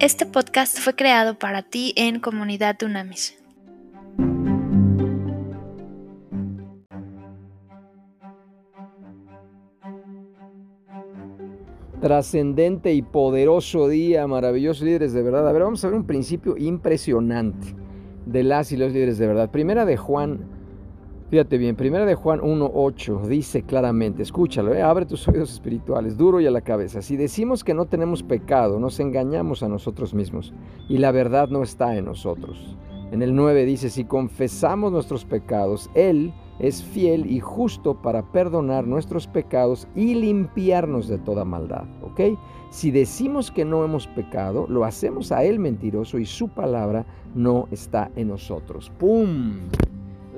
Este 0.00 0.26
podcast 0.26 0.78
fue 0.78 0.94
creado 0.94 1.40
para 1.40 1.62
ti 1.62 1.92
en 1.96 2.20
Comunidad 2.20 2.76
Dunamis. 2.78 3.36
Trascendente 12.00 12.92
y 12.92 13.02
poderoso 13.02 13.88
día, 13.88 14.28
maravillosos 14.28 14.84
líderes 14.84 15.12
de 15.12 15.22
verdad. 15.24 15.48
A 15.48 15.50
ver, 15.50 15.64
vamos 15.64 15.84
a 15.84 15.88
ver 15.88 15.96
un 15.96 16.06
principio 16.06 16.56
impresionante 16.56 17.74
de 18.24 18.44
las 18.44 18.70
y 18.70 18.76
los 18.76 18.92
líderes 18.92 19.18
de 19.18 19.26
verdad. 19.26 19.50
Primera 19.50 19.84
de 19.84 19.96
Juan, 19.96 20.57
fíjate 21.30 21.58
bien, 21.58 21.76
primera 21.76 22.06
de 22.06 22.14
Juan 22.14 22.40
1.8 22.40 23.26
dice 23.26 23.62
claramente, 23.62 24.22
escúchalo, 24.22 24.74
eh, 24.74 24.82
abre 24.82 25.06
tus 25.06 25.26
oídos 25.28 25.52
espirituales, 25.52 26.16
duro 26.16 26.40
y 26.40 26.46
a 26.46 26.50
la 26.50 26.60
cabeza. 26.60 27.02
Si 27.02 27.16
decimos 27.16 27.64
que 27.64 27.74
no 27.74 27.86
tenemos 27.86 28.22
pecado, 28.22 28.78
nos 28.78 29.00
engañamos 29.00 29.62
a 29.62 29.68
nosotros 29.68 30.14
mismos 30.14 30.52
y 30.88 30.98
la 30.98 31.12
verdad 31.12 31.48
no 31.48 31.62
está 31.62 31.96
en 31.96 32.06
nosotros. 32.06 32.76
En 33.10 33.22
el 33.22 33.34
9 33.34 33.64
dice, 33.64 33.88
si 33.88 34.04
confesamos 34.04 34.92
nuestros 34.92 35.24
pecados, 35.24 35.90
Él 35.94 36.32
es 36.58 36.82
fiel 36.82 37.30
y 37.30 37.40
justo 37.40 38.02
para 38.02 38.22
perdonar 38.32 38.86
nuestros 38.86 39.26
pecados 39.26 39.88
y 39.94 40.14
limpiarnos 40.14 41.08
de 41.08 41.18
toda 41.18 41.44
maldad. 41.44 41.84
Si 42.70 42.90
decimos 42.90 43.50
que 43.50 43.64
no 43.64 43.84
hemos 43.84 44.06
pecado, 44.08 44.66
lo 44.68 44.84
hacemos 44.84 45.32
a 45.32 45.44
Él 45.44 45.58
mentiroso 45.58 46.18
y 46.18 46.26
su 46.26 46.48
palabra 46.48 47.06
no 47.34 47.68
está 47.70 48.10
en 48.16 48.28
nosotros. 48.28 48.90
¡Pum! 48.98 49.68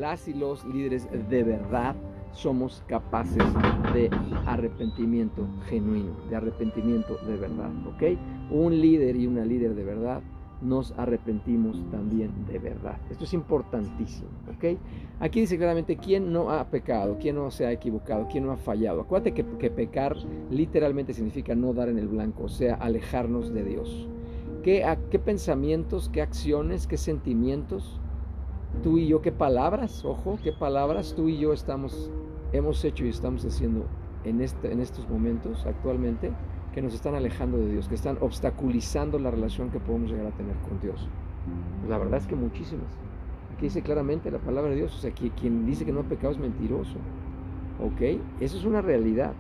Las 0.01 0.29
y 0.29 0.33
los 0.33 0.65
líderes 0.65 1.07
de 1.29 1.45
verdad 1.45 1.95
somos 2.33 2.83
capaces 2.87 3.45
de 3.93 4.09
arrepentimiento 4.47 5.47
genuino, 5.69 6.17
de 6.31 6.37
arrepentimiento 6.37 7.19
de 7.27 7.37
verdad. 7.37 7.71
¿Ok? 7.87 8.19
Un 8.51 8.81
líder 8.81 9.15
y 9.17 9.27
una 9.27 9.45
líder 9.45 9.75
de 9.75 9.85
verdad 9.85 10.23
nos 10.63 10.93
arrepentimos 10.97 11.85
también 11.91 12.31
de 12.47 12.59
verdad. 12.59 12.97
Esto 13.11 13.25
es 13.25 13.35
importantísimo, 13.35 14.31
¿ok? 14.55 14.79
Aquí 15.21 15.41
dice 15.41 15.59
claramente 15.59 15.97
quién 15.97 16.33
no 16.33 16.51
ha 16.51 16.65
pecado, 16.71 17.19
quién 17.21 17.37
no 17.37 17.51
se 17.51 17.67
ha 17.67 17.73
equivocado, 17.73 18.27
quién 18.31 18.47
no 18.47 18.53
ha 18.53 18.57
fallado. 18.57 19.03
Acuérdate 19.03 19.33
que, 19.33 19.71
pecar 19.71 20.17
literalmente 20.51 21.13
significa 21.13 21.55
no 21.55 21.75
dar 21.75 21.91
en 21.91 21.99
el 21.99 22.09
blanco, 22.09 22.45
o 22.45 22.49
sea, 22.49 22.75
alejarnos 22.77 23.53
de 23.53 23.65
Dios. 23.65 24.09
¿Qué, 24.63 24.85
qué 25.11 25.19
pensamientos, 25.19 26.11
qué 26.11 26.21
acciones, 26.21 26.87
qué 26.87 26.99
sentimientos, 26.99 28.01
tú 28.83 28.99
y 28.99 29.09
yo, 29.09 29.23
qué 29.23 29.33
palabras, 29.33 30.05
ojo, 30.05 30.39
qué 30.43 30.53
palabras 30.53 31.15
tú 31.17 31.29
y 31.29 31.39
yo 31.39 31.53
estamos, 31.53 32.11
hemos 32.53 32.85
hecho 32.85 33.05
y 33.05 33.09
estamos 33.09 33.45
haciendo 33.45 33.87
en, 34.25 34.41
este, 34.41 34.73
en 34.73 34.81
estos 34.81 35.09
momentos 35.09 35.67
actualmente? 35.67 36.33
que 36.73 36.83
nos 36.83 36.95
están 36.95 37.15
alejando 37.15 37.59
de 37.59 37.73
Dios, 37.73 37.89
que 37.89 37.95
están 37.95 38.19
obstaculizando 38.21 39.19
la 39.19 39.31
relación 39.31 39.71
que 39.71 39.81
podemos 39.81 40.11
llegar 40.11 40.27
a 40.27 40.31
tener 40.31 40.57
con 40.69 40.81
Dios. 40.81 41.09
la 41.89 41.99
verdad 41.99 42.19
es 42.19 42.27
que 42.27 42.37
muchísimas. 42.37 42.87
Aquí 43.55 43.67
dice 43.67 43.83
claramente 43.83 44.31
la 44.31 44.39
palabra 44.39 44.71
de 44.71 44.77
Dios, 44.77 44.95
o 44.95 44.99
sea, 44.99 45.11
que 45.11 45.31
quien 45.31 45.67
dice 45.67 45.85
que 45.85 45.93
no 45.93 46.01
ha 46.01 46.05
pecado 46.05 46.33
es 46.33 46.39
mentiroso. 46.39 46.97
¿Ok? 47.83 48.21
Eso 48.41 48.57
es 48.57 48.65
una 48.65 48.81
realidad. 48.81 49.33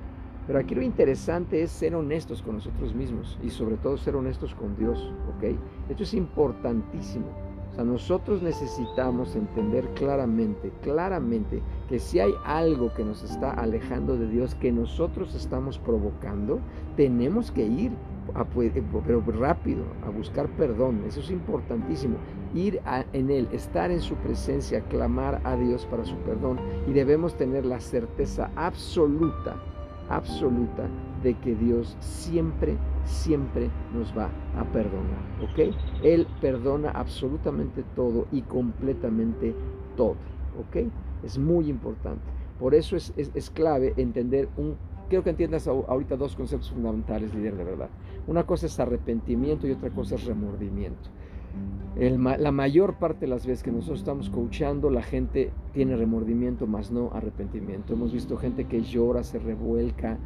Pero 0.46 0.58
aquí 0.58 0.74
lo 0.74 0.82
interesante 0.82 1.62
es 1.62 1.70
ser 1.70 1.94
honestos 1.94 2.42
con 2.42 2.56
nosotros 2.56 2.94
mismos 2.94 3.38
y 3.42 3.50
sobre 3.50 3.76
todo 3.76 3.96
ser 3.96 4.16
honestos 4.16 4.54
con 4.54 4.76
Dios. 4.76 5.12
¿Ok? 5.36 5.56
Esto 5.88 6.02
es 6.02 6.14
importantísimo. 6.14 7.26
O 7.70 7.74
sea, 7.74 7.84
nosotros 7.84 8.42
necesitamos 8.42 9.36
entender 9.36 9.86
claramente, 9.94 10.72
claramente, 10.82 11.62
que 11.88 12.00
si 12.00 12.18
hay 12.18 12.32
algo 12.44 12.92
que 12.94 13.04
nos 13.04 13.22
está 13.22 13.52
alejando 13.52 14.16
de 14.16 14.28
Dios, 14.28 14.56
que 14.56 14.72
nosotros 14.72 15.34
estamos 15.34 15.78
provocando, 15.78 16.58
tenemos 16.96 17.52
que 17.52 17.64
ir, 17.64 17.92
eh, 17.92 18.82
pero 19.06 19.22
rápido, 19.38 19.84
a 20.04 20.10
buscar 20.10 20.48
perdón. 20.50 21.04
Eso 21.06 21.20
es 21.20 21.30
importantísimo. 21.30 22.16
Ir 22.54 22.80
en 23.12 23.30
Él, 23.30 23.48
estar 23.52 23.92
en 23.92 24.00
su 24.00 24.16
presencia, 24.16 24.80
clamar 24.82 25.40
a 25.44 25.54
Dios 25.56 25.86
para 25.86 26.04
su 26.04 26.16
perdón. 26.16 26.58
Y 26.88 26.92
debemos 26.92 27.36
tener 27.36 27.64
la 27.64 27.78
certeza 27.78 28.50
absoluta, 28.56 29.56
absoluta, 30.10 30.88
de 31.22 31.34
que 31.34 31.54
Dios 31.54 31.96
siempre 32.00 32.76
siempre 33.04 33.70
nos 33.94 34.16
va 34.16 34.30
a 34.56 34.64
perdonar, 34.64 35.22
¿ok? 35.42 35.74
Él 36.02 36.26
perdona 36.40 36.90
absolutamente 36.90 37.82
todo 37.94 38.26
y 38.32 38.42
completamente 38.42 39.54
todo, 39.96 40.16
¿ok? 40.58 40.86
Es 41.22 41.38
muy 41.38 41.68
importante. 41.68 42.22
Por 42.58 42.74
eso 42.74 42.96
es, 42.96 43.12
es, 43.16 43.50
clave 43.50 43.94
entender 43.96 44.48
un... 44.56 44.76
Quiero 45.08 45.24
que 45.24 45.30
entiendas 45.30 45.66
ahorita 45.66 46.16
dos 46.16 46.36
conceptos 46.36 46.70
fundamentales, 46.70 47.34
líder, 47.34 47.56
de 47.56 47.64
verdad. 47.64 47.88
Una 48.26 48.44
cosa 48.44 48.66
es 48.66 48.78
arrepentimiento 48.78 49.66
y 49.66 49.72
otra 49.72 49.90
cosa 49.90 50.14
es 50.14 50.24
remordimiento. 50.24 51.10
La 51.96 52.52
mayor 52.52 52.94
parte 52.94 53.20
de 53.22 53.26
las 53.26 53.46
veces 53.46 53.62
que 53.62 53.72
nosotros 53.72 53.98
estamos 53.98 54.30
coachando, 54.30 54.90
la 54.90 55.02
gente 55.02 55.50
tiene 55.72 55.96
remordimiento, 55.96 56.66
más 56.66 56.90
no 56.90 57.10
arrepentimiento. 57.12 57.92
Hemos 57.92 58.12
visto 58.12 58.36
gente 58.36 58.64
que 58.64 58.82
llora, 58.82 59.22
se 59.22 59.38
revuelca, 59.38 60.18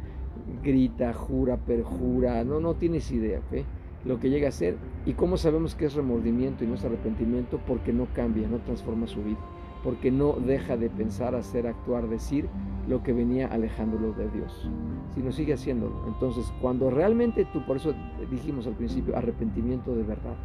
grita, 0.63 1.13
jura, 1.13 1.57
perjura, 1.57 2.43
no, 2.43 2.59
no 2.59 2.75
tienes 2.75 3.11
idea, 3.11 3.39
¿ok? 3.39 3.63
Lo 4.05 4.19
que 4.19 4.29
llega 4.29 4.49
a 4.49 4.51
ser. 4.51 4.77
¿Y 5.05 5.13
cómo 5.13 5.37
sabemos 5.37 5.75
que 5.75 5.85
es 5.85 5.95
remordimiento 5.95 6.63
y 6.63 6.67
no 6.67 6.75
es 6.75 6.85
arrepentimiento? 6.85 7.59
Porque 7.67 7.91
no 7.91 8.07
cambia, 8.13 8.47
no 8.47 8.57
transforma 8.59 9.07
su 9.07 9.23
vida. 9.23 9.39
Porque 9.83 10.11
no 10.11 10.33
deja 10.33 10.77
de 10.77 10.89
pensar, 10.89 11.35
hacer, 11.35 11.67
actuar, 11.67 12.07
decir 12.07 12.47
lo 12.87 13.01
que 13.03 13.13
venía 13.13 13.47
alejándolo 13.47 14.13
de 14.13 14.29
Dios. 14.29 14.69
Si 15.13 15.21
no 15.21 15.31
sigue 15.31 15.53
haciéndolo. 15.53 16.07
Entonces, 16.07 16.45
cuando 16.61 16.91
realmente 16.91 17.45
tú, 17.51 17.65
por 17.65 17.77
eso 17.77 17.93
dijimos 18.29 18.67
al 18.67 18.73
principio, 18.73 19.17
arrepentimiento 19.17 19.95
de 19.95 20.03
verdad. 20.03 20.35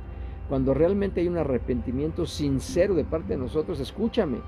Cuando 0.50 0.75
realmente 0.75 1.21
hay 1.21 1.28
un 1.28 1.38
arrepentimiento 1.38 2.27
sincero 2.27 2.97
de 2.97 3.05
parte 3.05 3.34
de 3.34 3.38
nosotros, 3.38 3.78
escúchame, 3.78 4.38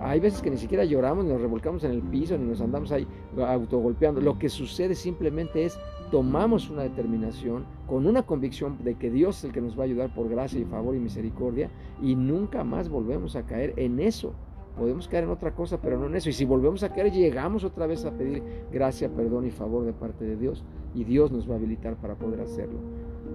hay 0.00 0.20
veces 0.20 0.40
que 0.40 0.50
ni 0.50 0.56
siquiera 0.56 0.84
lloramos, 0.84 1.24
ni 1.24 1.32
nos 1.32 1.40
revolcamos 1.40 1.82
en 1.82 1.90
el 1.90 2.00
piso, 2.00 2.38
ni 2.38 2.46
nos 2.46 2.60
andamos 2.60 2.92
ahí 2.92 3.08
autogolpeando. 3.36 4.20
Lo 4.20 4.38
que 4.38 4.50
sucede 4.50 4.94
simplemente 4.94 5.64
es 5.64 5.76
tomamos 6.12 6.70
una 6.70 6.84
determinación 6.84 7.64
con 7.88 8.06
una 8.06 8.22
convicción 8.22 8.78
de 8.84 8.94
que 8.94 9.10
Dios 9.10 9.38
es 9.38 9.44
el 9.46 9.52
que 9.52 9.60
nos 9.60 9.76
va 9.76 9.82
a 9.82 9.86
ayudar 9.86 10.14
por 10.14 10.28
gracia 10.28 10.60
y 10.60 10.64
favor 10.64 10.94
y 10.94 11.00
misericordia 11.00 11.70
y 12.00 12.14
nunca 12.14 12.62
más 12.62 12.88
volvemos 12.88 13.34
a 13.34 13.44
caer 13.44 13.74
en 13.78 13.98
eso. 13.98 14.34
Podemos 14.78 15.08
caer 15.08 15.24
en 15.24 15.30
otra 15.30 15.56
cosa, 15.56 15.80
pero 15.80 15.98
no 15.98 16.06
en 16.06 16.14
eso. 16.14 16.28
Y 16.28 16.34
si 16.34 16.44
volvemos 16.44 16.84
a 16.84 16.92
caer, 16.92 17.10
llegamos 17.10 17.64
otra 17.64 17.88
vez 17.88 18.04
a 18.04 18.12
pedir 18.12 18.44
gracia, 18.70 19.08
perdón 19.08 19.44
y 19.44 19.50
favor 19.50 19.84
de 19.84 19.92
parte 19.92 20.24
de 20.24 20.36
Dios. 20.36 20.62
Y 20.94 21.02
Dios 21.02 21.32
nos 21.32 21.50
va 21.50 21.54
a 21.54 21.56
habilitar 21.56 21.96
para 21.96 22.14
poder 22.14 22.42
hacerlo. 22.42 22.78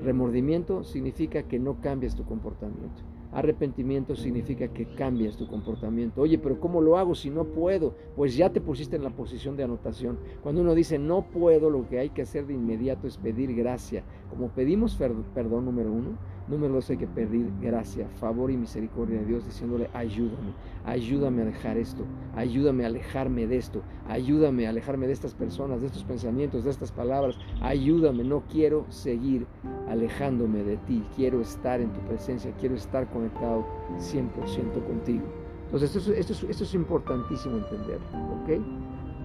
Remordimiento 0.03 0.83
significa 0.83 1.43
que 1.43 1.59
no 1.59 1.79
cambies 1.79 2.15
tu 2.15 2.25
comportamiento. 2.25 3.01
Arrepentimiento 3.31 4.15
significa 4.15 4.67
que 4.67 4.85
cambias 4.85 5.37
tu 5.37 5.47
comportamiento. 5.47 6.21
Oye, 6.21 6.37
pero 6.37 6.59
¿cómo 6.59 6.81
lo 6.81 6.97
hago 6.97 7.15
si 7.15 7.29
no 7.29 7.45
puedo? 7.45 7.95
Pues 8.15 8.35
ya 8.35 8.51
te 8.51 8.61
pusiste 8.61 8.97
en 8.97 9.03
la 9.03 9.09
posición 9.09 9.55
de 9.55 9.63
anotación. 9.63 10.19
Cuando 10.43 10.61
uno 10.61 10.75
dice 10.75 10.99
no 10.99 11.23
puedo, 11.23 11.69
lo 11.69 11.87
que 11.87 11.99
hay 11.99 12.09
que 12.09 12.21
hacer 12.21 12.45
de 12.45 12.53
inmediato 12.53 13.07
es 13.07 13.17
pedir 13.17 13.55
gracia. 13.55 14.03
Como 14.29 14.49
pedimos 14.49 14.95
perdón 15.33 15.65
número 15.65 15.91
uno, 15.91 16.17
número 16.47 16.73
dos 16.73 16.89
hay 16.89 16.97
que 16.97 17.07
pedir 17.07 17.49
gracia, 17.61 18.07
favor 18.19 18.51
y 18.51 18.57
misericordia 18.57 19.19
de 19.19 19.25
Dios 19.25 19.45
diciéndole 19.45 19.89
ayúdame, 19.93 20.53
ayúdame 20.85 21.41
a 21.43 21.45
dejar 21.45 21.77
esto, 21.77 22.03
ayúdame 22.35 22.83
a 22.83 22.87
alejarme 22.87 23.47
de 23.47 23.57
esto, 23.57 23.81
ayúdame 24.07 24.67
a 24.67 24.69
alejarme 24.71 25.07
de 25.07 25.13
estas 25.13 25.33
personas, 25.33 25.81
de 25.81 25.87
estos 25.87 26.03
pensamientos, 26.03 26.63
de 26.63 26.71
estas 26.71 26.91
palabras, 26.91 27.37
ayúdame, 27.61 28.23
no 28.23 28.43
quiero 28.51 28.85
seguir 28.89 29.45
alejándome 29.87 30.63
de 30.63 30.77
ti, 30.77 31.03
quiero 31.15 31.41
estar 31.41 31.79
en 31.79 31.91
tu 31.93 31.99
presencia, 32.01 32.51
quiero 32.59 32.75
estar 32.75 33.09
conectado 33.09 33.65
100% 33.97 34.85
contigo. 34.85 35.23
Entonces 35.65 35.95
esto 35.95 36.13
es, 36.13 36.29
esto, 36.29 36.63
es, 36.63 36.73
importantísimo 36.75 37.57
entender, 37.57 37.99
¿ok? 38.43 38.59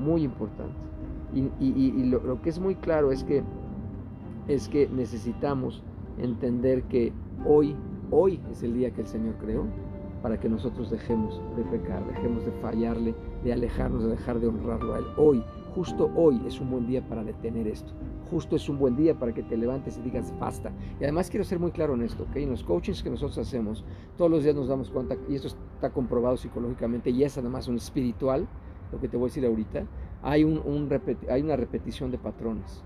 Muy 0.01 0.23
importante. 0.23 0.75
Y, 1.35 2.05
lo, 2.05 2.21
lo, 2.21 2.41
que 2.41 2.49
es 2.49 2.59
muy 2.59 2.75
claro 2.75 3.13
es 3.13 3.23
que, 3.23 3.43
es 4.47 4.67
que 4.69 4.89
necesitamos 4.89 5.83
entender 6.21 6.83
que 6.85 7.13
hoy, 7.47 7.77
hoy 8.11 8.41
es 8.51 8.63
el 8.63 8.75
día 8.75 8.91
que 8.91 9.03
el 9.03 9.07
Señor 9.07 9.35
creó 9.37 9.67
para 10.23 10.39
que 10.39 10.49
nosotros 10.49 10.91
dejemos 10.91 11.41
de 11.57 11.63
pecar, 11.65 12.05
dejemos 12.07 12.45
de 12.45 12.53
fallarle, 12.53 13.15
de 13.45 13.53
alejarnos, 13.53 14.03
de 14.03 14.11
dejar 14.11 14.41
de 14.41 14.49
honrarlo 14.49 14.95
a 14.95 14.99
Él. 14.99 15.05
Hoy, 15.17 15.45
justo 15.75 16.11
hoy 16.17 16.41
es 16.47 16.61
un 16.61 16.71
buen 16.71 16.87
día 16.87 17.07
para 17.09 17.23
detener 17.23 17.69
esto. 17.69 17.93
Justo 18.31 18.57
es 18.57 18.69
un 18.69 18.79
buen 18.79 18.97
día 18.97 19.19
para 19.19 19.33
que 19.33 19.43
te 19.43 19.57
levantes 19.57 19.97
y 19.97 20.03
digas 20.03 20.35
basta. 20.39 20.73
Y 21.01 21.05
además 21.05 21.31
quiero 21.31 21.45
ser 21.45 21.59
muy 21.59 21.71
claro 21.71 21.95
en 21.95 22.03
esto, 22.03 22.25
¿ok? 22.25 22.37
En 22.37 22.51
los 22.51 22.63
coachings 22.63 23.03
que 23.03 23.11
nosotros 23.11 23.39
hacemos, 23.39 23.85
todos 24.17 24.31
los 24.31 24.43
días 24.43 24.55
nos 24.55 24.69
damos 24.69 24.91
cuenta, 24.91 25.17
y 25.29 25.37
esto 25.37 25.49
está 25.49 25.91
comprobado 25.91 26.37
psicológicamente, 26.37 27.11
y 27.11 27.23
es 27.23 27.39
además 27.39 27.69
un 27.69 27.77
espiritual, 27.77 28.47
lo 28.93 29.01
que 29.01 29.09
te 29.09 29.17
voy 29.17 29.27
a 29.27 29.29
decir 29.29 29.47
ahorita, 29.47 29.85
hay, 30.23 30.45
un, 30.45 30.89
hay 31.31 31.43
una 31.43 31.57
repetición 31.57 32.11
de 32.11 32.19
patrones. 32.19 32.83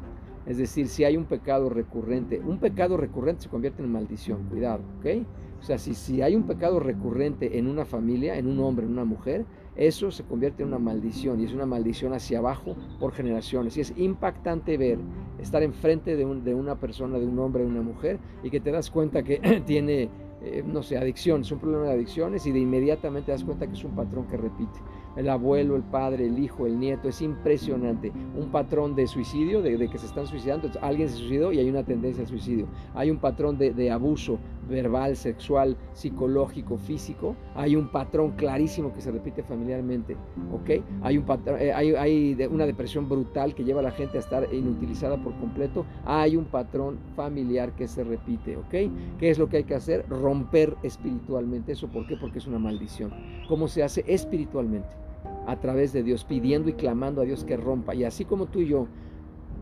Es 0.47 0.59
decir, 0.59 0.89
si 0.89 1.05
hay 1.05 1.17
un 1.17 1.25
pecado 1.25 1.69
recurrente, 1.69 2.41
un 2.41 2.59
pecado 2.59 2.97
recurrente 2.97 3.43
se 3.43 3.49
convierte 3.49 3.83
en 3.83 3.93
maldición, 3.93 4.49
cuidado, 4.49 4.83
¿ok? 4.99 5.27
O 5.61 5.65
sea, 5.65 5.79
si, 5.79 5.94
si 5.94 6.23
hay 6.23 6.35
un 6.35 6.43
pecado 6.43 6.81
recurrente 6.81 7.59
en 7.59 7.69
una 7.69 7.85
familia, 7.85 8.37
en 8.37 8.49
un 8.49 8.59
hombre, 8.59 8.85
en 8.85 8.93
una 8.93 9.05
mujer, 9.05 9.44
eso 9.77 10.11
se 10.11 10.25
convierte 10.25 10.62
en 10.62 10.69
una 10.69 10.81
maldición 10.81 11.41
y 11.41 11.44
es 11.44 11.53
una 11.53 11.67
maldición 11.67 12.12
hacia 12.12 12.39
abajo 12.39 12.77
por 12.99 13.12
generaciones. 13.12 13.77
Y 13.77 13.81
es 13.83 13.94
impactante 13.97 14.77
ver 14.77 14.99
estar 15.39 15.62
enfrente 15.62 16.17
de, 16.17 16.25
de 16.25 16.55
una 16.55 16.81
persona, 16.81 17.19
de 17.19 17.27
un 17.27 17.39
hombre, 17.39 17.62
de 17.62 17.71
una 17.71 17.83
mujer, 17.83 18.19
y 18.43 18.50
que 18.50 18.59
te 18.59 18.73
das 18.73 18.91
cuenta 18.91 19.23
que 19.23 19.62
tiene 19.67 20.11
eh, 20.44 20.65
no 20.67 20.83
sé, 20.83 20.99
adicciones, 20.99 21.53
un 21.53 21.61
problema 21.61 21.85
de 21.85 21.93
adicciones 21.93 22.44
y 22.47 22.50
de 22.50 22.59
inmediatamente 22.59 23.27
te 23.27 23.33
das 23.33 23.44
cuenta 23.44 23.69
que 23.69 23.75
es 23.75 23.85
un 23.85 23.94
patrón 23.94 24.27
que 24.27 24.37
repite. 24.37 24.81
El 25.17 25.29
abuelo, 25.29 25.76
el 25.76 25.82
padre, 25.82 26.26
el 26.26 26.38
hijo, 26.38 26.67
el 26.67 26.79
nieto, 26.79 27.09
es 27.09 27.20
impresionante. 27.23 28.12
Un 28.37 28.50
patrón 28.50 28.94
de 28.94 29.06
suicidio, 29.06 29.62
de, 29.62 29.88
que 29.88 29.99
se 29.99 30.06
están 30.06 30.26
suicidando, 30.26 30.70
alguien 30.81 31.09
se 31.09 31.17
suicidó 31.17 31.53
y 31.53 31.59
hay 31.59 31.69
una 31.69 31.85
tendencia 31.85 32.23
al 32.23 32.29
suicidio. 32.29 32.67
Hay 32.94 33.11
un 33.11 33.19
patrón 33.19 33.59
de, 33.59 33.91
abuso 33.91 34.38
verbal, 34.69 35.17
sexual, 35.17 35.76
psicológico, 35.93 36.79
físico. 36.79 37.37
Hay 37.55 37.76
un 37.76 37.88
patrón 37.88 38.32
clarísimo 38.32 38.93
que 38.93 39.00
se 39.00 39.11
repite 39.11 39.43
familiarmente, 39.43 40.17
¿ok? 40.53 40.70
Hay, 41.03 41.23
eh, 41.58 41.73
hay 41.73 42.49
una 42.50 42.65
depresión 42.65 43.08
brutal 43.08 43.55
que 43.55 43.65
lleva 43.65 43.81
a 43.81 43.82
la 43.82 43.91
gente 43.91 44.17
a 44.17 44.20
estar 44.20 44.49
inutilizada 44.53 45.17
por 45.23 45.35
completo. 45.38 45.85
Hay 46.05 46.37
un 46.37 46.47
patrón 46.47 46.99
familiar 47.17 47.73
que 47.73 47.87
se 47.87 48.05
repite, 48.05 48.56
¿ok? 48.56 48.70
¿Qué 49.19 49.31
es 49.31 49.38
lo 49.38 49.49
que 49.49 49.58
hay 49.58 49.65
que 49.65 49.75
hacer? 49.75 49.93
romper 50.08 50.76
espiritualmente. 50.82 51.73
¿Eso 51.73 51.88
por 51.88 52.06
qué? 52.06 52.17
Porque 52.17 52.38
es 52.38 52.47
una 52.47 52.58
maldición. 52.58 53.12
¿Cómo 53.49 53.69
se 53.69 53.82
hace 53.82 54.05
espiritualmente? 54.06 55.01
A 55.47 55.59
través 55.61 55.93
de 55.93 56.03
Dios, 56.03 56.25
pidiendo 56.25 56.69
y 56.71 56.75
clamando 56.75 57.21
a 57.21 57.25
Dios 57.25 57.44
que 57.44 57.56
rompa. 57.56 57.94
Y 57.94 58.05
así 58.05 58.25
como 58.25 58.47
tú 58.47 58.61
y 58.61 58.67
yo, 58.67 58.87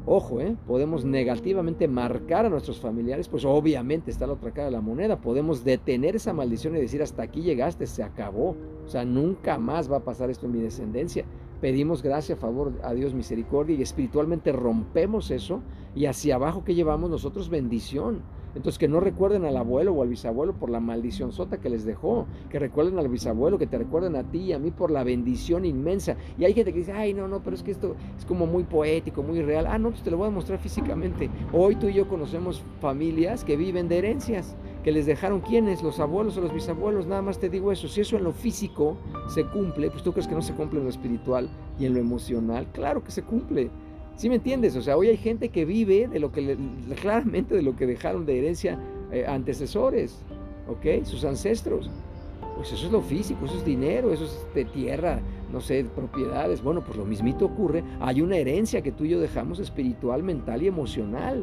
ojo, 0.06 0.40
¿eh? 0.40 0.56
podemos 0.66 1.04
negativamente 1.04 1.88
marcar 1.88 2.46
a 2.46 2.48
nuestros 2.50 2.80
familiares, 2.80 3.28
pues 3.28 3.44
obviamente 3.44 4.10
está 4.10 4.26
la 4.26 4.34
otra 4.34 4.50
cara 4.50 4.66
de 4.66 4.72
la 4.72 4.80
moneda. 4.80 5.20
Podemos 5.20 5.64
detener 5.64 6.16
esa 6.16 6.32
maldición 6.32 6.76
y 6.76 6.80
decir, 6.80 7.02
hasta 7.02 7.22
aquí 7.22 7.42
llegaste, 7.42 7.86
se 7.86 8.02
acabó. 8.02 8.56
O 8.84 8.88
sea, 8.88 9.04
nunca 9.04 9.58
más 9.58 9.90
va 9.90 9.98
a 9.98 10.04
pasar 10.04 10.30
esto 10.30 10.46
en 10.46 10.52
mi 10.52 10.60
descendencia. 10.60 11.24
Pedimos 11.60 12.02
gracia 12.02 12.36
favor 12.36 12.72
a 12.82 12.94
Dios 12.94 13.14
misericordia 13.14 13.76
y 13.76 13.82
espiritualmente 13.82 14.50
rompemos 14.50 15.30
eso 15.30 15.60
y 15.94 16.06
hacia 16.06 16.36
abajo 16.36 16.64
que 16.64 16.74
llevamos 16.74 17.10
nosotros 17.10 17.50
bendición. 17.50 18.22
Entonces 18.54 18.78
que 18.78 18.88
no 18.88 19.00
recuerden 19.00 19.44
al 19.44 19.56
abuelo 19.56 19.92
o 19.92 20.02
al 20.02 20.08
bisabuelo 20.08 20.54
por 20.54 20.70
la 20.70 20.80
maldición 20.80 21.32
sota 21.32 21.58
que 21.58 21.70
les 21.70 21.84
dejó, 21.84 22.26
que 22.48 22.58
recuerden 22.58 22.98
al 22.98 23.08
bisabuelo, 23.08 23.58
que 23.58 23.66
te 23.66 23.78
recuerden 23.78 24.16
a 24.16 24.24
ti 24.24 24.38
y 24.38 24.52
a 24.52 24.58
mí 24.58 24.70
por 24.70 24.90
la 24.90 25.04
bendición 25.04 25.64
inmensa. 25.64 26.16
Y 26.38 26.44
hay 26.44 26.54
gente 26.54 26.72
que 26.72 26.80
dice, 26.80 26.92
ay, 26.92 27.14
no, 27.14 27.28
no, 27.28 27.42
pero 27.42 27.54
es 27.54 27.62
que 27.62 27.70
esto 27.70 27.96
es 28.18 28.24
como 28.24 28.46
muy 28.46 28.64
poético, 28.64 29.22
muy 29.22 29.42
real. 29.42 29.66
Ah, 29.66 29.78
no, 29.78 29.90
pues 29.90 30.02
te 30.02 30.10
lo 30.10 30.16
voy 30.16 30.28
a 30.28 30.30
mostrar 30.30 30.58
físicamente. 30.58 31.30
Hoy 31.52 31.76
tú 31.76 31.88
y 31.88 31.94
yo 31.94 32.08
conocemos 32.08 32.62
familias 32.80 33.44
que 33.44 33.56
viven 33.56 33.88
de 33.88 33.98
herencias, 33.98 34.56
que 34.82 34.92
les 34.92 35.06
dejaron 35.06 35.40
quiénes, 35.40 35.82
los 35.82 36.00
abuelos 36.00 36.36
o 36.36 36.40
los 36.40 36.52
bisabuelos, 36.52 37.06
nada 37.06 37.22
más 37.22 37.38
te 37.38 37.48
digo 37.48 37.72
eso. 37.72 37.88
Si 37.88 38.00
eso 38.00 38.16
en 38.16 38.24
lo 38.24 38.32
físico 38.32 38.96
se 39.28 39.44
cumple, 39.44 39.90
pues 39.90 40.02
tú 40.02 40.12
crees 40.12 40.26
que 40.26 40.34
no 40.34 40.42
se 40.42 40.54
cumple 40.54 40.78
en 40.78 40.84
lo 40.84 40.90
espiritual 40.90 41.48
y 41.78 41.86
en 41.86 41.94
lo 41.94 42.00
emocional, 42.00 42.66
claro 42.72 43.04
que 43.04 43.10
se 43.10 43.22
cumple. 43.22 43.70
¿Sí 44.20 44.28
me 44.28 44.34
entiendes? 44.34 44.76
O 44.76 44.82
sea, 44.82 44.98
hoy 44.98 45.08
hay 45.08 45.16
gente 45.16 45.48
que 45.48 45.64
vive 45.64 46.06
de 46.06 46.20
lo 46.20 46.30
que 46.30 46.54
claramente 47.00 47.54
de 47.54 47.62
lo 47.62 47.74
que 47.74 47.86
dejaron 47.86 48.26
de 48.26 48.36
herencia 48.36 48.78
eh, 49.10 49.24
antecesores, 49.26 50.18
¿ok? 50.68 51.06
Sus 51.06 51.24
ancestros. 51.24 51.88
Pues 52.54 52.70
eso 52.70 52.84
es 52.84 52.92
lo 52.92 53.00
físico, 53.00 53.46
eso 53.46 53.56
es 53.56 53.64
dinero, 53.64 54.12
eso 54.12 54.26
es 54.26 54.46
de 54.54 54.66
tierra, 54.66 55.20
no 55.50 55.62
sé, 55.62 55.86
propiedades. 55.96 56.62
Bueno, 56.62 56.84
pues 56.84 56.98
lo 56.98 57.06
mismito 57.06 57.46
ocurre. 57.46 57.82
Hay 57.98 58.20
una 58.20 58.36
herencia 58.36 58.82
que 58.82 58.92
tú 58.92 59.06
y 59.06 59.08
yo 59.08 59.20
dejamos 59.20 59.58
espiritual, 59.58 60.22
mental 60.22 60.62
y 60.62 60.66
emocional. 60.66 61.42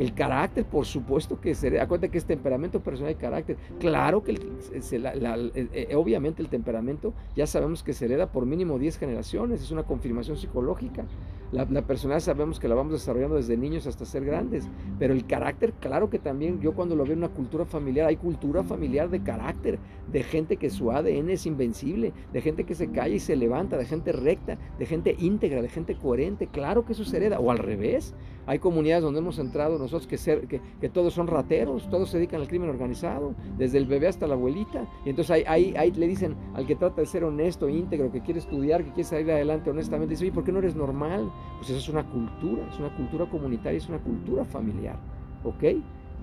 El 0.00 0.14
carácter, 0.14 0.64
por 0.64 0.86
supuesto 0.86 1.42
que 1.42 1.54
se 1.54 1.78
acuérdate 1.78 2.08
que 2.08 2.16
es 2.16 2.24
temperamento 2.24 2.80
personal 2.80 3.12
y 3.12 3.16
carácter. 3.16 3.58
Claro 3.78 4.22
que 4.24 4.32
eh, 4.72 5.94
obviamente 5.94 6.40
el 6.40 6.48
temperamento 6.48 7.12
ya 7.36 7.46
sabemos 7.46 7.82
que 7.82 7.92
se 7.92 8.06
hereda 8.06 8.32
por 8.32 8.46
mínimo 8.46 8.78
10 8.78 8.96
generaciones, 8.96 9.60
es 9.60 9.70
una 9.70 9.82
confirmación 9.82 10.38
psicológica. 10.38 11.04
La, 11.52 11.66
personalidad 11.82 12.20
sabemos 12.20 12.58
que 12.60 12.68
la 12.68 12.76
vamos 12.76 12.92
desarrollando 12.92 13.36
desde 13.36 13.58
niños 13.58 13.86
hasta 13.86 14.06
ser 14.06 14.24
grandes, 14.24 14.68
pero 14.98 15.12
el 15.12 15.26
carácter, 15.26 15.74
claro 15.80 16.08
que 16.08 16.18
también 16.18 16.60
yo 16.60 16.72
cuando 16.72 16.96
lo 16.96 17.04
veo 17.04 17.12
en 17.12 17.18
una 17.18 17.28
cultura 17.28 17.66
familiar, 17.66 18.06
hay 18.06 18.16
cultura 18.16 18.62
familiar 18.62 19.10
de 19.10 19.22
carácter, 19.22 19.78
de 20.10 20.22
gente 20.22 20.56
que 20.56 20.70
su 20.70 20.92
ADN 20.92 21.28
es 21.28 21.44
invencible, 21.44 22.14
de 22.32 22.40
gente 22.40 22.64
que 22.64 22.74
se 22.74 22.90
calla 22.90 23.16
y 23.16 23.18
se 23.18 23.36
levanta, 23.36 23.76
de 23.76 23.84
gente 23.84 24.12
recta, 24.12 24.56
de 24.78 24.86
gente 24.86 25.16
íntegra, 25.18 25.60
de 25.60 25.68
gente 25.68 25.96
coherente, 25.96 26.46
claro 26.46 26.86
que 26.86 26.92
eso 26.92 27.04
se 27.04 27.16
hereda, 27.16 27.40
o 27.40 27.50
al 27.50 27.58
revés, 27.58 28.14
hay 28.46 28.60
comunidades 28.60 29.02
donde 29.02 29.18
hemos 29.18 29.38
entrado 29.40 29.76
nosotros 29.76 29.89
que, 30.06 30.16
ser, 30.16 30.46
que, 30.46 30.88
todos 30.88 31.14
son 31.14 31.26
rateros, 31.26 31.88
todos 31.90 32.10
se 32.10 32.18
dedican 32.18 32.40
al 32.40 32.48
crimen 32.48 32.70
organizado, 32.70 33.34
desde 33.58 33.78
el 33.78 33.86
bebé 33.86 34.08
hasta 34.08 34.26
la 34.26 34.34
abuelita. 34.34 34.86
Y 35.04 35.10
entonces 35.10 35.30
ahí, 35.46 35.74
ahí, 35.76 35.90
le 35.92 36.06
dicen 36.06 36.36
al 36.54 36.66
que 36.66 36.76
trata 36.76 37.00
de 37.00 37.06
ser 37.06 37.24
honesto, 37.24 37.68
íntegro, 37.68 38.10
que 38.10 38.20
quiere 38.20 38.40
estudiar, 38.40 38.84
que 38.84 38.90
quiere 38.90 39.04
salir 39.04 39.30
adelante 39.30 39.70
honestamente, 39.70 40.12
dice, 40.12 40.24
oye, 40.24 40.32
¿por 40.32 40.44
qué 40.44 40.52
no 40.52 40.58
eres 40.58 40.76
normal? 40.76 41.30
Pues 41.58 41.70
eso 41.70 41.78
es 41.78 41.88
una 41.88 42.08
cultura, 42.08 42.66
es 42.70 42.78
una 42.78 42.94
cultura 42.96 43.28
comunitaria, 43.28 43.78
es 43.78 43.88
una 43.88 43.98
cultura 43.98 44.44
familiar. 44.44 44.98
¿Ok? 45.44 45.64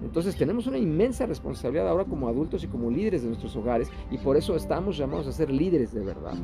Entonces 0.04 0.36
tenemos 0.36 0.68
una 0.68 0.78
inmensa 0.78 1.26
responsabilidad 1.26 1.88
ahora 1.88 2.06
como 2.06 2.28
adultos 2.28 2.64
y 2.64 2.68
como 2.68 2.92
líderes 2.92 3.24
de 3.24 3.30
nuestros 3.30 3.56
hogares 3.56 3.90
y 4.12 4.18
por 4.20 4.38
eso 4.38 4.56
estamos 4.56 4.96
llamados 4.96 5.28
a 5.28 5.32
ser 5.32 5.52
líderes 5.52 5.94
de 5.94 6.02
verdad. 6.02 6.36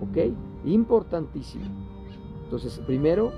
¿Ok? 0.00 0.32
Importantísimo. 0.64 1.64
Entonces, 2.44 2.80
primero, 2.86 3.32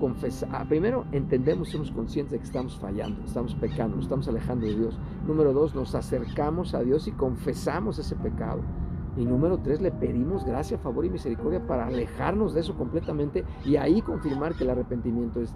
confesar, 0.00 0.48
ah, 0.52 0.64
primero 0.66 1.04
entendemos, 1.12 1.68
somos 1.68 1.90
conscientes 1.90 2.32
de 2.32 2.38
que 2.38 2.44
estamos 2.44 2.76
fallando, 2.76 3.22
estamos 3.24 3.54
pecando, 3.54 3.96
nos 3.96 4.06
estamos 4.06 4.26
alejando 4.28 4.66
de 4.66 4.74
Dios. 4.74 4.98
Número 5.26 5.52
dos, 5.52 5.74
nos 5.74 5.94
acercamos 5.94 6.74
a 6.74 6.80
Dios 6.80 7.06
y 7.06 7.12
confesamos 7.12 7.98
ese 7.98 8.16
pecado. 8.16 8.62
Y 9.16 9.24
número 9.24 9.58
tres, 9.58 9.80
le 9.80 9.90
pedimos 9.90 10.44
gracia, 10.44 10.78
favor 10.78 11.04
y 11.04 11.10
misericordia 11.10 11.66
para 11.66 11.86
alejarnos 11.86 12.54
de 12.54 12.60
eso 12.60 12.76
completamente 12.76 13.44
y 13.64 13.76
ahí 13.76 14.02
confirmar 14.02 14.54
que 14.54 14.64
el 14.64 14.70
arrepentimiento 14.70 15.40
es 15.40 15.54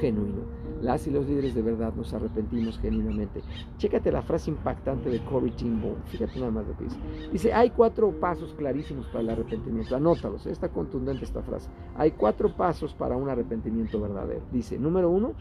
genuino. 0.00 0.42
Las 0.82 1.06
y 1.06 1.10
los 1.10 1.26
líderes 1.26 1.54
de 1.54 1.62
verdad 1.62 1.94
nos 1.94 2.12
arrepentimos 2.12 2.78
genuinamente. 2.78 3.42
Chécate 3.78 4.12
la 4.12 4.22
frase 4.22 4.50
impactante 4.50 5.08
de 5.08 5.24
Corey 5.24 5.50
Timbone. 5.52 6.02
Fíjate 6.06 6.38
nada 6.38 6.50
más 6.50 6.66
lo 6.66 6.76
que 6.76 6.84
dice. 6.84 6.98
Dice, 7.32 7.52
hay 7.52 7.70
cuatro 7.70 8.10
pasos 8.20 8.54
clarísimos 8.54 9.06
para 9.06 9.20
el 9.20 9.30
arrepentimiento. 9.30 9.96
Anótalos, 9.96 10.46
está 10.46 10.68
contundente 10.68 11.24
esta 11.24 11.42
frase. 11.42 11.70
Hay 11.94 12.10
cuatro 12.10 12.54
pasos 12.54 12.92
para 12.92 13.16
un 13.16 13.28
arrepentimiento 13.28 14.00
verdadero. 14.00 14.42
Dice, 14.52 14.78
número 14.78 15.08
uno, 15.08 15.32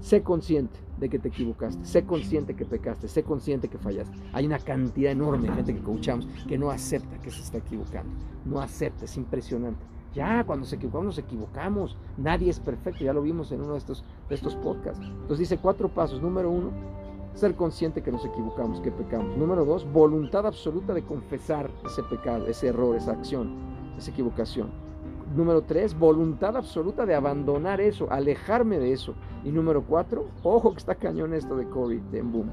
sé 0.00 0.22
consciente 0.22 0.89
de 1.00 1.08
que 1.08 1.18
te 1.18 1.28
equivocaste, 1.28 1.84
sé 1.84 2.04
consciente 2.04 2.54
que 2.54 2.64
pecaste, 2.64 3.08
sé 3.08 3.22
consciente 3.22 3.68
que 3.68 3.78
fallaste. 3.78 4.16
Hay 4.32 4.46
una 4.46 4.58
cantidad 4.58 5.12
enorme 5.12 5.48
de 5.48 5.54
gente 5.54 5.72
que 5.72 5.78
escuchamos 5.78 6.28
que 6.46 6.58
no 6.58 6.70
acepta 6.70 7.18
que 7.18 7.30
se 7.30 7.40
está 7.40 7.58
equivocando. 7.58 8.12
No 8.44 8.60
acepta, 8.60 9.06
es 9.06 9.16
impresionante. 9.16 9.84
Ya, 10.14 10.44
cuando 10.44 10.66
se 10.66 10.76
equivocamos, 10.76 11.06
nos 11.06 11.18
equivocamos. 11.18 11.96
Nadie 12.16 12.50
es 12.50 12.58
perfecto, 12.58 13.04
ya 13.04 13.12
lo 13.12 13.22
vimos 13.22 13.52
en 13.52 13.60
uno 13.60 13.72
de 13.72 13.78
estos, 13.78 14.04
de 14.28 14.34
estos 14.34 14.56
podcasts. 14.56 15.04
Entonces 15.04 15.38
dice 15.38 15.58
cuatro 15.58 15.88
pasos. 15.88 16.20
Número 16.20 16.50
uno, 16.50 16.70
ser 17.34 17.54
consciente 17.54 18.02
que 18.02 18.10
nos 18.10 18.24
equivocamos, 18.24 18.80
que 18.80 18.90
pecamos. 18.90 19.36
Número 19.36 19.64
dos, 19.64 19.90
voluntad 19.90 20.46
absoluta 20.46 20.94
de 20.94 21.04
confesar 21.04 21.70
ese 21.86 22.02
pecado, 22.02 22.46
ese 22.46 22.68
error, 22.68 22.96
esa 22.96 23.12
acción, 23.12 23.54
esa 23.96 24.10
equivocación. 24.10 24.89
Número 25.34 25.62
tres, 25.62 25.96
voluntad 25.96 26.56
absoluta 26.56 27.06
de 27.06 27.14
abandonar 27.14 27.80
eso, 27.80 28.10
alejarme 28.10 28.80
de 28.80 28.92
eso. 28.92 29.14
Y 29.44 29.52
número 29.52 29.84
cuatro, 29.84 30.26
ojo 30.42 30.72
que 30.72 30.78
está 30.78 30.96
cañón 30.96 31.34
esto 31.34 31.56
de 31.56 31.68
COVID, 31.68 32.00
boom. 32.24 32.50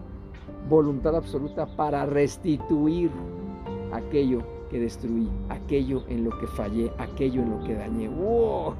Voluntad 0.69 1.15
absoluta 1.15 1.65
para 1.65 2.05
restituir 2.05 3.09
aquello 3.91 4.43
que 4.69 4.79
destruí, 4.79 5.27
aquello 5.49 6.03
en 6.07 6.23
lo 6.23 6.37
que 6.37 6.45
fallé, 6.45 6.91
aquello 6.99 7.41
en 7.41 7.49
lo 7.49 7.63
que 7.63 7.73
dañé. 7.73 8.09
¡Wow! 8.09 8.75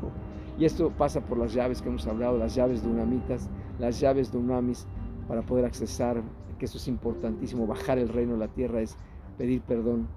Y 0.59 0.65
esto 0.65 0.91
pasa 0.95 1.21
por 1.21 1.39
las 1.39 1.53
llaves 1.53 1.81
que 1.81 1.89
hemos 1.89 2.05
hablado, 2.05 2.37
las 2.37 2.53
llaves 2.53 2.83
de 2.83 2.89
unamitas, 2.89 3.49
las 3.79 3.99
llaves 3.99 4.31
de 4.31 4.37
unamis, 4.37 4.85
para 5.27 5.41
poder 5.41 5.65
accesar, 5.65 6.21
que 6.59 6.65
eso 6.65 6.77
es 6.77 6.87
importantísimo, 6.87 7.65
bajar 7.65 7.97
el 7.97 8.09
reino 8.09 8.33
de 8.33 8.39
la 8.39 8.47
tierra 8.47 8.81
es 8.81 8.95
pedir 9.37 9.61
perdón, 9.61 10.07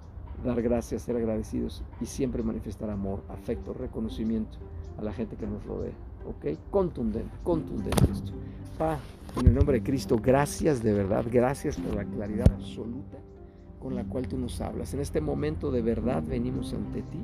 dar 0.45 0.61
gracias, 0.63 1.03
ser 1.03 1.17
agradecidos 1.17 1.83
y 2.01 2.07
siempre 2.07 2.43
manifestar 2.43 2.91
amor, 2.91 3.23
afecto, 3.29 3.73
reconocimiento 3.73 4.59
a 4.99 5.03
la 5.03 5.13
gente 5.13 5.37
que 5.37 5.47
nos 5.47 5.65
rodea. 5.65 5.95
¿Ok? 6.27 6.59
Contundente, 6.71 7.31
contundente 7.43 8.05
esto. 8.11 8.33
Pa, 8.79 8.99
en 9.39 9.47
el 9.47 9.55
nombre 9.55 9.79
de 9.79 9.83
Cristo, 9.83 10.19
gracias 10.23 10.83
de 10.83 10.93
verdad, 10.93 11.25
gracias 11.31 11.77
por 11.77 11.95
la 11.95 12.05
claridad 12.05 12.51
absoluta 12.53 13.19
con 13.81 13.95
la 13.95 14.05
cual 14.05 14.29
tú 14.29 14.39
nos 14.39 14.61
hablas. 14.61 14.93
En 14.95 15.01
este 15.01 15.21
momento 15.21 15.71
de 15.71 15.83
verdad 15.83 16.23
venimos 16.23 16.75
ante 16.75 17.03
ti 17.03 17.21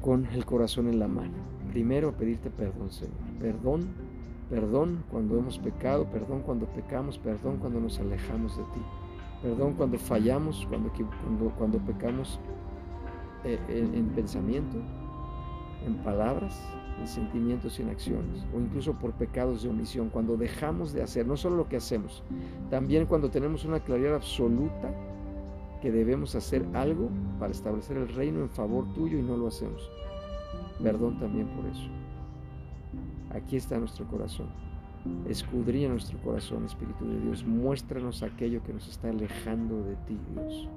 con 0.00 0.26
el 0.26 0.44
corazón 0.44 0.88
en 0.88 0.98
la 0.98 1.08
mano. 1.08 1.34
Primero 1.70 2.12
pedirte 2.12 2.50
perdón, 2.50 2.90
Señor. 2.90 3.14
Perdón, 3.40 3.88
perdón 4.50 5.04
cuando 5.10 5.38
hemos 5.38 5.58
pecado, 5.58 6.06
perdón 6.06 6.42
cuando 6.42 6.66
pecamos, 6.66 7.18
perdón 7.18 7.56
cuando 7.58 7.80
nos 7.80 7.98
alejamos 7.98 8.56
de 8.56 8.64
ti. 8.64 8.80
Perdón 9.42 9.74
cuando 9.74 9.98
fallamos, 9.98 10.66
cuando, 10.68 10.92
cuando, 11.56 11.78
pecamos 11.78 12.38
eh, 13.44 13.58
en 13.68 14.08
pensamiento, 14.10 14.76
en 15.86 15.94
palabras, 15.96 16.60
en 17.00 17.08
sentimientos 17.08 17.78
y 17.78 17.82
en 17.82 17.90
acciones, 17.90 18.44
o 18.54 18.60
incluso 18.60 18.92
por 18.94 19.12
pecados 19.12 19.62
de 19.62 19.70
omisión, 19.70 20.10
cuando 20.10 20.36
dejamos 20.36 20.92
de 20.92 21.02
hacer, 21.02 21.26
no 21.26 21.36
solo 21.36 21.56
lo 21.56 21.68
que 21.68 21.76
hacemos, 21.76 22.22
también 22.68 23.06
cuando 23.06 23.30
tenemos 23.30 23.64
una 23.64 23.80
claridad 23.80 24.14
absoluta 24.14 24.92
que 25.80 25.90
debemos 25.90 26.34
hacer 26.34 26.66
algo 26.74 27.08
para 27.38 27.52
establecer 27.52 27.96
el 27.96 28.08
reino 28.08 28.40
en 28.40 28.50
favor 28.50 28.92
tuyo 28.92 29.18
y 29.18 29.22
no 29.22 29.36
lo 29.36 29.48
hacemos. 29.48 29.90
Perdón 30.82 31.18
también 31.18 31.46
por 31.48 31.64
eso. 31.66 31.88
Aquí 33.34 33.56
está 33.56 33.78
nuestro 33.78 34.06
corazón. 34.06 34.48
Escudriña 35.28 35.88
nuestro 35.88 36.18
corazón, 36.18 36.64
Espíritu 36.64 37.06
de 37.06 37.20
Dios. 37.20 37.44
Muéstranos 37.44 38.22
aquello 38.22 38.62
que 38.62 38.72
nos 38.72 38.88
está 38.88 39.08
alejando 39.08 39.82
de 39.82 39.96
ti, 40.06 40.18
Dios. 40.34 40.68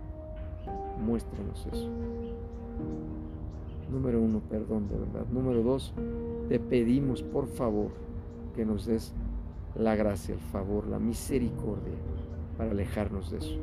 Muéstranos 1.05 1.67
eso. 1.71 1.89
Número 3.91 4.21
uno, 4.21 4.39
perdón 4.49 4.87
de 4.87 4.97
verdad. 4.97 5.25
Número 5.31 5.61
dos, 5.61 5.93
te 6.49 6.59
pedimos 6.59 7.21
por 7.21 7.47
favor 7.47 7.91
que 8.55 8.65
nos 8.65 8.85
des 8.85 9.13
la 9.75 9.95
gracia, 9.95 10.35
el 10.35 10.39
favor, 10.39 10.87
la 10.87 10.99
misericordia 10.99 11.93
para 12.57 12.71
alejarnos 12.71 13.31
de 13.31 13.37
eso. 13.37 13.57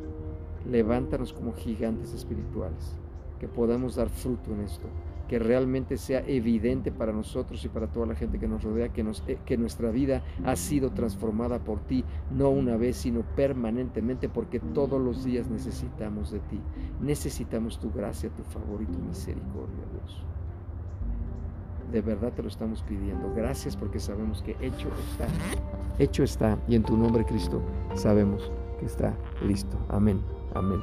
Levántanos 0.71 1.33
como 1.33 1.53
gigantes 1.55 2.13
espirituales, 2.13 2.97
que 3.39 3.49
podamos 3.49 3.97
dar 3.97 4.09
fruto 4.09 4.53
en 4.53 4.61
esto, 4.61 4.87
que 5.31 5.39
realmente 5.39 5.97
sea 5.97 6.25
evidente 6.27 6.91
para 6.91 7.13
nosotros 7.13 7.65
y 7.65 7.69
para 7.69 7.87
toda 7.87 8.05
la 8.05 8.17
gente 8.17 8.41
que 8.41 8.49
nos 8.49 8.65
rodea 8.65 8.89
que, 8.89 9.05
nos, 9.05 9.23
eh, 9.29 9.39
que 9.47 9.57
nuestra 9.57 9.93
vida 9.93 10.25
ha 10.45 10.57
sido 10.57 10.91
transformada 10.91 11.61
por 11.61 11.79
ti, 11.87 12.05
no 12.37 12.51
una 12.51 12.77
vez, 12.77 12.97
sino 12.97 13.23
permanentemente, 13.37 14.29
porque 14.29 14.59
todos 14.59 15.01
los 15.01 15.23
días 15.23 15.49
necesitamos 15.49 16.33
de 16.33 16.41
ti. 16.41 16.61
Necesitamos 17.01 17.79
tu 17.79 17.93
gracia, 17.93 18.29
tu 18.31 18.43
favor 18.43 18.83
y 18.83 18.87
tu 18.87 18.99
misericordia, 18.99 19.85
Dios. 19.93 20.25
De 21.93 22.01
verdad 22.01 22.33
te 22.33 22.43
lo 22.43 22.49
estamos 22.49 22.83
pidiendo. 22.83 23.33
Gracias 23.33 23.77
porque 23.77 24.01
sabemos 24.01 24.43
que 24.43 24.57
hecho 24.61 24.89
está. 24.89 25.29
Hecho 26.01 26.25
está. 26.25 26.59
Y 26.67 26.75
en 26.75 26.83
tu 26.83 26.97
nombre, 26.97 27.25
Cristo, 27.25 27.63
sabemos 27.95 28.51
que 28.81 28.87
está 28.87 29.17
listo. 29.47 29.79
Amén. 29.91 30.21
Amén. 30.55 30.81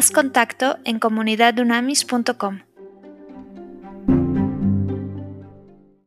Haz 0.00 0.10
contacto 0.10 0.78
en 0.86 0.98
comunidadunamis.com. 0.98 2.69